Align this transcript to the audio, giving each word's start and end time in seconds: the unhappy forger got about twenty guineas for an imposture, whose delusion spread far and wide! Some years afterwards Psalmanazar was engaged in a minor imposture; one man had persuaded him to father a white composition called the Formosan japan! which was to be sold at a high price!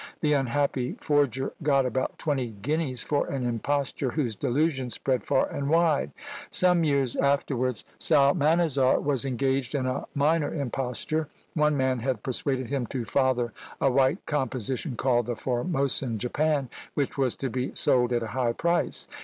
the 0.21 0.33
unhappy 0.33 0.95
forger 0.99 1.53
got 1.61 1.85
about 1.85 2.17
twenty 2.17 2.47
guineas 2.63 3.03
for 3.03 3.27
an 3.27 3.45
imposture, 3.45 4.09
whose 4.09 4.35
delusion 4.35 4.89
spread 4.89 5.23
far 5.23 5.47
and 5.51 5.69
wide! 5.69 6.09
Some 6.49 6.83
years 6.83 7.15
afterwards 7.15 7.83
Psalmanazar 7.99 8.99
was 8.99 9.25
engaged 9.25 9.75
in 9.75 9.85
a 9.85 10.05
minor 10.15 10.51
imposture; 10.51 11.27
one 11.53 11.77
man 11.77 11.99
had 11.99 12.23
persuaded 12.23 12.69
him 12.69 12.87
to 12.87 13.05
father 13.05 13.53
a 13.79 13.91
white 13.91 14.25
composition 14.25 14.95
called 14.95 15.27
the 15.27 15.35
Formosan 15.35 16.17
japan! 16.17 16.71
which 16.95 17.15
was 17.15 17.35
to 17.35 17.51
be 17.51 17.75
sold 17.75 18.11
at 18.11 18.23
a 18.23 18.27
high 18.33 18.53
price! 18.53 19.05